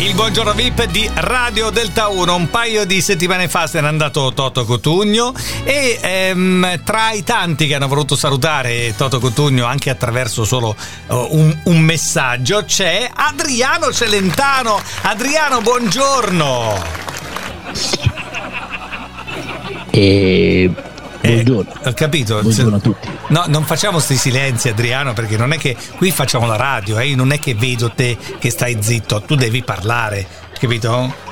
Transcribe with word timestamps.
Il 0.00 0.14
buongiorno 0.14 0.54
VIP 0.54 0.86
di 0.86 1.08
Radio 1.12 1.68
Delta 1.68 2.08
1. 2.08 2.34
Un 2.34 2.48
paio 2.48 2.86
di 2.86 3.02
settimane 3.02 3.48
fa 3.48 3.66
se 3.66 3.82
n'è 3.82 3.86
andato 3.86 4.32
Toto 4.32 4.64
Cotugno 4.64 5.34
e 5.62 5.98
ehm, 6.00 6.82
tra 6.84 7.10
i 7.10 7.22
tanti 7.22 7.66
che 7.66 7.74
hanno 7.74 7.86
voluto 7.86 8.16
salutare 8.16 8.94
Toto 8.96 9.20
Cotugno 9.20 9.66
anche 9.66 9.90
attraverso 9.90 10.44
solo 10.44 10.74
uh, 11.08 11.14
un, 11.32 11.54
un, 11.64 11.80
messaggio 11.80 12.64
c'è 12.64 13.10
Adriano 13.12 13.92
Celentano. 13.92 14.80
Adriano, 15.02 15.60
buongiorno. 15.60 16.82
E 19.90 20.72
Buongiorno. 21.32 21.72
Eh, 21.82 21.88
ho 21.88 21.92
capito. 21.94 22.40
Buongiorno 22.40 22.76
a 22.76 22.80
tutti. 22.80 23.08
No, 23.28 23.44
non 23.48 23.64
facciamo 23.64 23.94
questi 23.94 24.16
silenzi, 24.16 24.68
Adriano, 24.68 25.12
perché 25.12 25.36
non 25.36 25.52
è 25.52 25.58
che 25.58 25.76
qui 25.96 26.10
facciamo 26.10 26.46
la 26.46 26.56
radio, 26.56 26.98
eh? 26.98 27.14
non 27.14 27.32
è 27.32 27.38
che 27.38 27.54
vedo 27.54 27.90
te 27.90 28.16
che 28.38 28.50
stai 28.50 28.76
zitto, 28.80 29.22
tu 29.22 29.34
devi 29.34 29.62
parlare, 29.62 30.26
capito? 30.58 31.28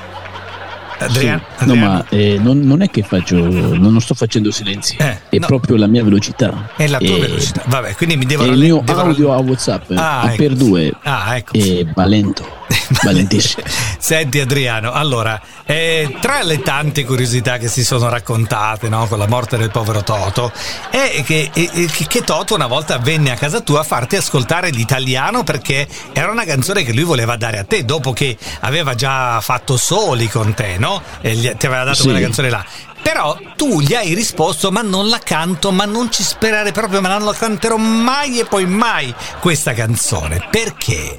Adriano, 0.99 1.41
sì, 1.57 1.63
Adriano. 1.63 1.85
No, 1.85 1.93
ma 1.93 2.05
eh, 2.09 2.37
non, 2.39 2.59
non, 2.59 2.81
è 2.81 2.89
che 2.89 3.03
faccio, 3.03 3.37
non 3.37 3.99
sto 4.01 4.13
facendo 4.13 4.51
silenzi, 4.51 4.97
eh, 4.97 5.19
è 5.29 5.37
no. 5.37 5.47
proprio 5.47 5.77
la 5.77 5.87
mia 5.87 6.03
velocità. 6.03 6.71
È 6.75 6.87
la 6.87 6.97
tua 6.97 7.15
e, 7.15 7.19
velocità, 7.19 7.63
vabbè, 7.65 7.95
quindi 7.95 8.17
mi 8.17 8.25
devo... 8.25 8.43
Il 8.45 8.57
mio 8.57 8.81
devo... 8.83 8.99
audio 8.99 9.33
a 9.33 9.37
WhatsApp 9.37 9.91
ah, 9.95 10.23
ecco. 10.25 10.35
per 10.35 10.55
due 10.55 10.93
ah, 11.03 11.35
ecco. 11.37 11.53
è 11.53 11.85
valento. 11.93 12.58
Valentissimo. 13.03 13.63
Senti 13.97 14.39
Adriano, 14.39 14.91
allora, 14.91 15.39
eh, 15.65 16.15
tra 16.19 16.43
le 16.43 16.61
tante 16.61 17.03
curiosità 17.03 17.57
che 17.57 17.67
si 17.67 17.83
sono 17.83 18.09
raccontate 18.09 18.89
no, 18.89 19.07
con 19.07 19.17
la 19.17 19.27
morte 19.27 19.57
del 19.57 19.71
povero 19.71 20.03
Toto, 20.03 20.51
è 20.89 21.23
che, 21.25 21.49
è, 21.53 21.85
che, 22.07 22.23
Toto 22.23 22.55
una 22.55 22.67
volta 22.67 22.97
venne 22.97 23.31
a 23.31 23.35
casa 23.35 23.61
tua 23.61 23.81
a 23.81 23.83
farti 23.83 24.15
ascoltare 24.15 24.69
l'italiano 24.69 25.43
perché 25.43 25.87
era 26.13 26.31
una 26.31 26.45
canzone 26.45 26.83
che 26.83 26.93
lui 26.93 27.03
voleva 27.03 27.35
dare 27.37 27.59
a 27.59 27.63
te 27.63 27.85
dopo 27.85 28.13
che 28.13 28.37
aveva 28.61 28.95
già 28.95 29.39
fatto 29.41 29.77
soli 29.77 30.27
con 30.27 30.53
te, 30.53 30.77
no? 30.77 31.01
E 31.21 31.33
gli, 31.33 31.49
ti 31.55 31.65
aveva 31.65 31.83
dato 31.83 31.97
sì. 31.97 32.03
quella 32.03 32.19
canzone 32.19 32.49
là. 32.49 32.65
Però 33.01 33.37
tu 33.55 33.79
gli 33.79 33.93
hai 33.93 34.13
risposto: 34.13 34.71
Ma 34.71 34.81
non 34.81 35.07
la 35.07 35.19
canto, 35.19 35.71
ma 35.71 35.85
non 35.85 36.11
ci 36.11 36.21
sperare 36.21 36.71
proprio, 36.71 37.01
ma 37.01 37.17
non 37.17 37.25
la 37.25 37.33
canterò 37.33 37.77
mai 37.77 38.39
e 38.39 38.45
poi 38.45 38.65
mai 38.65 39.13
questa 39.39 39.73
canzone. 39.73 40.47
Perché? 40.51 41.17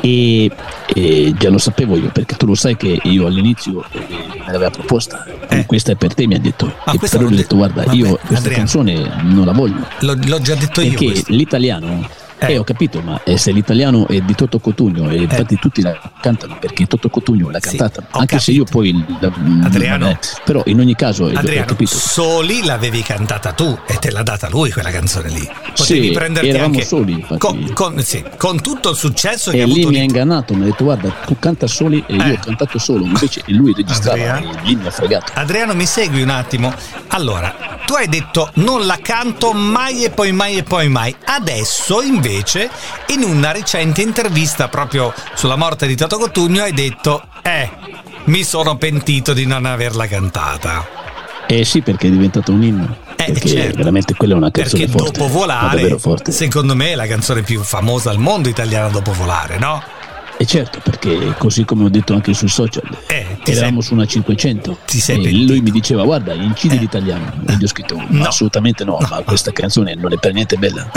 E, 0.00 0.50
e, 0.94 1.34
già 1.36 1.50
lo 1.50 1.58
sapevo 1.58 1.96
io 1.96 2.10
perché 2.12 2.36
tu 2.36 2.46
lo 2.46 2.54
sai 2.54 2.76
che 2.76 2.98
io 3.02 3.26
all'inizio 3.26 3.84
eh, 3.90 4.06
me 4.08 4.52
l'aveva 4.52 4.70
proposta. 4.70 5.24
Eh. 5.48 5.66
questa 5.66 5.92
è 5.92 5.94
per 5.96 6.14
te 6.14 6.26
mi 6.26 6.34
ha 6.34 6.40
detto. 6.40 6.72
Ah, 6.84 6.92
e 6.94 6.98
però 7.08 7.26
ho 7.26 7.30
detto 7.30 7.56
guarda 7.56 7.84
Vabbè, 7.84 7.96
io 7.96 8.16
questa 8.16 8.48
Adriano, 8.48 8.56
canzone 8.56 9.22
non 9.22 9.44
la 9.44 9.52
voglio 9.52 9.86
l'ho, 10.00 10.16
l'ho 10.26 10.40
già 10.40 10.54
detto 10.54 10.80
perché 10.80 11.04
io 11.04 11.12
perché 11.12 11.32
l'italiano 11.32 12.08
eh. 12.38 12.52
eh. 12.52 12.58
ho 12.58 12.64
capito, 12.64 13.00
ma 13.00 13.20
eh, 13.24 13.38
se 13.38 13.50
l'italiano 13.50 14.06
è 14.08 14.20
di 14.20 14.34
Toto 14.34 14.58
Cotugno 14.58 15.08
e 15.10 15.22
infatti 15.22 15.54
eh. 15.54 15.58
tutti 15.58 15.80
la 15.80 15.98
cantano 16.20 16.58
perché 16.60 16.86
Toto 16.86 17.08
Cotugno 17.08 17.50
l'ha 17.50 17.60
sì, 17.60 17.76
cantata, 17.76 18.06
anche 18.10 18.36
capito. 18.36 18.40
se 18.40 18.50
io 18.52 18.64
poi 18.64 19.04
la, 19.20 19.32
Adriano, 19.64 20.10
eh, 20.10 20.18
però 20.44 20.62
in 20.66 20.80
ogni 20.80 20.94
caso 20.94 21.26
Adriano, 21.26 21.62
ho 21.62 21.64
capito. 21.64 21.96
Soli 21.96 22.64
l'avevi 22.64 23.02
cantata 23.02 23.52
tu 23.52 23.78
e 23.86 23.96
te 23.98 24.10
l'ha 24.10 24.22
data 24.22 24.48
lui 24.50 24.70
quella 24.70 24.90
canzone 24.90 25.28
lì. 25.30 25.48
Potevi 25.74 26.06
sì, 26.08 26.12
prenderti 26.12 26.48
eravamo 26.48 26.74
anche 26.74 26.84
soli, 26.84 27.26
con, 27.38 27.70
con, 27.72 28.02
sì, 28.02 28.22
con, 28.36 28.60
tutto 28.60 28.90
il 28.90 28.96
successo 28.96 29.50
che 29.50 29.58
e 29.58 29.60
ha 29.60 29.64
avuto. 29.64 29.78
E 29.78 29.82
lì 29.82 29.88
mi 29.88 29.98
ha 30.00 30.02
ingannato, 30.02 30.54
mi 30.54 30.62
ha 30.62 30.64
detto 30.66 30.84
guarda, 30.84 31.08
tu 31.24 31.36
canta 31.38 31.66
soli 31.66 32.04
e 32.06 32.14
io 32.14 32.22
ho 32.22 32.26
eh. 32.26 32.38
cantato 32.38 32.78
solo, 32.78 33.04
invece 33.04 33.42
lui 33.46 33.72
registrava 33.74 34.34
Adriano, 34.36 34.58
e 34.58 34.60
lì 34.62 34.74
mi 34.76 34.86
ha 34.86 34.90
fregato. 34.90 35.32
Adriano, 35.34 35.74
mi 35.74 35.86
segui 35.86 36.22
un 36.22 36.30
attimo? 36.30 36.72
Allora, 37.08 37.80
tu 37.86 37.94
hai 37.94 38.08
detto 38.08 38.50
non 38.54 38.84
la 38.84 38.98
canto 39.00 39.52
mai 39.52 40.04
e 40.04 40.10
poi 40.10 40.32
mai 40.32 40.58
e 40.58 40.62
poi 40.62 40.88
mai. 40.88 41.14
Adesso 41.24 42.02
invece 42.02 42.25
in 43.08 43.22
una 43.22 43.52
recente 43.52 44.02
intervista 44.02 44.68
proprio 44.68 45.12
sulla 45.34 45.56
morte 45.56 45.86
di 45.86 45.94
Toto 45.96 46.18
Cotugno 46.18 46.62
hai 46.62 46.72
detto 46.72 47.22
eh 47.42 47.70
mi 48.26 48.42
sono 48.42 48.76
pentito 48.76 49.32
di 49.32 49.46
non 49.46 49.64
averla 49.66 50.06
cantata. 50.06 50.86
Eh 51.46 51.64
sì, 51.64 51.80
perché 51.80 52.08
è 52.08 52.10
diventato 52.10 52.52
un 52.52 52.62
inno. 52.62 52.96
Eh, 53.16 53.32
perché 53.32 53.48
certo. 53.48 53.76
veramente 53.76 54.14
quella 54.14 54.34
è 54.34 54.36
una 54.36 54.50
canzone 54.50 54.86
perché 54.86 54.98
forte. 54.98 55.18
Dopo 55.18 55.32
volare, 55.32 55.96
secondo 56.30 56.74
me 56.74 56.90
è 56.90 56.94
la 56.94 57.06
canzone 57.06 57.42
più 57.42 57.62
famosa 57.62 58.10
al 58.10 58.18
mondo 58.18 58.48
italiana 58.48 58.88
dopo 58.88 59.12
volare, 59.12 59.58
no? 59.58 59.82
E 60.38 60.44
certo, 60.44 60.80
perché 60.82 61.34
così 61.38 61.64
come 61.64 61.84
ho 61.84 61.88
detto 61.88 62.12
anche 62.12 62.34
sui 62.34 62.48
social, 62.48 62.82
eh, 63.06 63.35
eravamo 63.52 63.80
sei, 63.80 63.88
su 63.88 63.94
una 63.94 64.06
500 64.06 64.78
e 65.06 65.32
lui 65.32 65.60
mi 65.60 65.70
diceva 65.70 66.04
guarda, 66.04 66.32
incidi 66.32 66.76
eh. 66.76 66.78
l'italiano. 66.80 67.32
E 67.46 67.56
gli 67.56 67.64
ho 67.64 67.68
scritto 67.68 68.02
no. 68.08 68.24
assolutamente 68.24 68.84
no, 68.84 68.98
no, 69.00 69.06
ma 69.08 69.22
questa 69.22 69.52
canzone 69.52 69.94
non 69.94 70.12
è 70.12 70.18
per 70.18 70.32
niente 70.32 70.56
bella. 70.56 70.90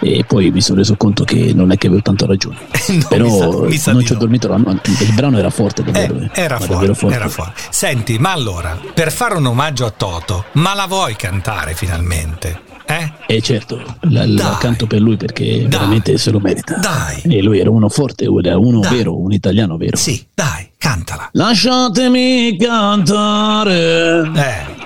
e 0.00 0.24
poi 0.26 0.50
mi 0.50 0.60
sono 0.60 0.78
reso 0.78 0.96
conto 0.96 1.24
che 1.24 1.52
non 1.54 1.70
è 1.72 1.78
che 1.78 1.86
avevo 1.86 2.02
tanto 2.02 2.26
ragione. 2.26 2.58
no, 2.88 3.06
Però 3.08 3.66
mi 3.66 3.76
sa, 3.76 3.90
mi 3.90 3.96
non 3.96 4.06
ci 4.06 4.12
ho 4.12 4.16
dormito 4.16 4.48
la 4.48 4.56
notte, 4.56 4.90
il 4.90 5.12
brano 5.12 5.38
era 5.38 5.50
forte 5.50 5.82
davvero. 5.82 6.18
Eh, 6.20 6.30
era, 6.32 6.58
davvero 6.58 6.94
forte. 6.94 7.16
era 7.16 7.28
fuori. 7.28 7.52
Senti, 7.70 8.18
ma 8.18 8.32
allora, 8.32 8.78
per 8.94 9.12
fare 9.12 9.34
un 9.34 9.46
omaggio 9.46 9.86
a 9.86 9.90
Toto, 9.90 10.46
ma 10.52 10.74
la 10.74 10.86
vuoi 10.86 11.16
cantare 11.16 11.74
finalmente? 11.74 12.66
Eh? 12.90 13.12
E 13.26 13.42
certo, 13.42 13.82
la, 14.00 14.24
la, 14.26 14.56
canto 14.58 14.86
per 14.86 15.02
lui 15.02 15.18
perché 15.18 15.58
dai. 15.58 15.68
veramente 15.68 16.16
se 16.16 16.30
lo 16.30 16.40
merita. 16.40 16.76
Dai. 16.76 17.20
E 17.22 17.42
lui 17.42 17.58
era 17.58 17.68
uno 17.68 17.90
forte, 17.90 18.24
era 18.42 18.56
uno 18.56 18.80
dai. 18.80 18.96
vero, 18.96 19.20
un 19.20 19.30
italiano 19.32 19.76
vero. 19.76 19.98
Sì, 19.98 20.26
dai, 20.32 20.67
cantala. 20.78 21.28
Lasciatemi 21.32 22.56
cantare. 22.56 24.30
Eh. 24.34 24.76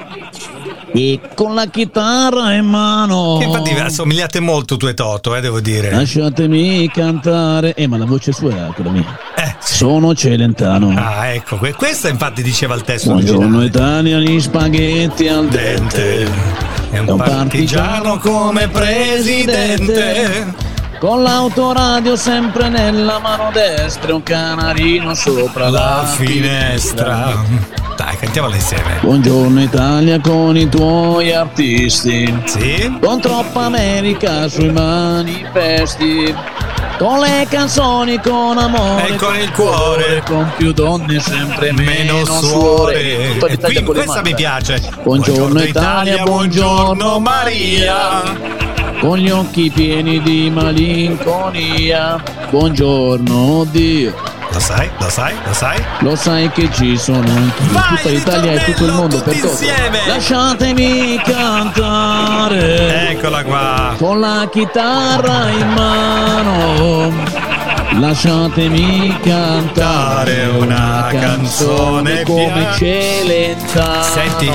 E 0.94 1.20
con 1.34 1.54
la 1.54 1.66
chitarra 1.66 2.52
in 2.54 2.66
mano. 2.66 3.36
Che 3.38 3.44
infatti 3.44 3.70
assomigliate 3.72 4.40
molto 4.40 4.76
tu 4.76 4.86
e 4.86 4.94
Toto, 4.94 5.34
eh, 5.36 5.40
devo 5.40 5.60
dire. 5.60 5.90
Lasciatemi 5.90 6.90
cantare. 6.90 7.74
Eh, 7.74 7.86
ma 7.86 7.96
la 7.96 8.04
voce 8.04 8.32
sua 8.32 8.54
era 8.54 8.72
quella 8.74 8.90
mia. 8.90 9.18
Eh. 9.36 9.54
Sono 9.60 10.14
Celentano. 10.14 10.92
Ah, 10.96 11.28
ecco, 11.28 11.58
questa 11.76 12.08
infatti 12.08 12.42
diceva 12.42 12.74
il 12.74 12.82
testo. 12.82 13.10
Buongiorno 13.12 13.62
Italia, 13.62 14.18
gli 14.18 14.40
spaghetti 14.40 15.28
al 15.28 15.48
dente. 15.48 16.24
È 16.90 16.98
un, 16.98 17.06
è 17.06 17.10
un 17.10 17.16
partigiano, 17.16 18.18
partigiano 18.18 18.18
come 18.18 18.68
presidente. 18.68 20.54
Con 21.02 21.24
l'autoradio 21.24 22.14
sempre 22.14 22.68
nella 22.68 23.18
mano 23.18 23.50
destra 23.50 24.14
un 24.14 24.22
canarino 24.22 25.14
sopra 25.14 25.68
la, 25.68 26.02
la 26.02 26.04
finestra. 26.06 27.32
finestra. 27.32 27.96
Dai, 27.96 28.16
cantiamola 28.18 28.54
insieme. 28.54 28.98
Buongiorno 29.00 29.62
Italia 29.62 30.20
con 30.20 30.56
i 30.56 30.68
tuoi 30.68 31.32
artisti. 31.32 32.32
Sì. 32.44 32.98
Con 33.00 33.20
troppa 33.20 33.64
America 33.64 34.46
sui 34.46 34.70
manifesti 34.70 36.32
con 36.98 37.18
le 37.18 37.48
canzoni, 37.50 38.20
con 38.20 38.58
amore, 38.58 39.08
e 39.08 39.16
con 39.16 39.36
il 39.36 39.50
cuore, 39.50 40.22
con 40.24 40.52
più 40.56 40.72
donne, 40.72 41.18
sempre 41.18 41.72
meno, 41.72 42.12
meno 42.12 42.24
suore. 42.24 43.40
E 43.40 43.58
qui, 43.58 43.82
questa 43.82 44.22
mi 44.22 44.36
piace. 44.36 44.80
Buongiorno, 45.02 45.48
buongiorno 45.48 45.62
Italia, 45.64 46.22
buongiorno 46.22 47.18
Maria. 47.18 48.71
Con 49.02 49.18
gli 49.18 49.30
occhi 49.30 49.68
pieni 49.68 50.22
di 50.22 50.48
malinconia. 50.48 52.22
Buongiorno 52.50 53.66
Dio. 53.68 54.14
Lo 54.52 54.60
sai, 54.60 54.88
lo 55.00 55.08
sai, 55.08 55.34
lo 55.44 55.52
sai? 55.52 55.84
Lo 56.02 56.14
sai 56.14 56.48
che 56.52 56.70
ci 56.70 56.96
sono 56.96 57.28
anche 57.28 57.62
in 57.64 57.80
tutta 57.88 58.08
l'Italia 58.10 58.52
e 58.52 58.64
tutto 58.64 58.84
il 58.84 58.92
mondo 58.92 59.20
per 59.20 59.34
insieme. 59.34 60.06
Lasciatemi 60.06 61.20
cantare. 61.24 63.10
Eccola 63.10 63.42
qua. 63.42 63.94
Con 63.98 64.20
la 64.20 64.48
chitarra 64.48 65.48
in 65.48 65.68
mano. 65.72 67.61
Lasciatemi 67.98 69.18
cantare 69.20 70.46
una 70.46 71.08
canzone 71.10 72.22
come 72.22 72.68
Celentano. 72.76 74.02
Senti, 74.02 74.50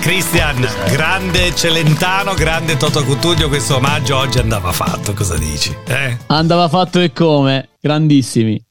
Cristian, 0.00 0.68
grande 0.90 1.54
Celentano, 1.54 2.34
grande 2.34 2.76
Toto 2.76 3.02
Cutugno, 3.04 3.48
questo 3.48 3.76
omaggio 3.76 4.16
oggi 4.16 4.38
andava 4.38 4.70
fatto, 4.72 5.14
cosa 5.14 5.36
dici? 5.36 5.74
Eh? 5.86 6.18
Andava 6.26 6.68
fatto 6.68 7.00
e 7.00 7.12
come? 7.12 7.70
Grandissimi. 7.80 8.62